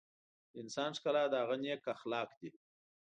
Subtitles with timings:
[0.51, 2.49] د انسان ښکلا د هغه نیک اخلاق دي.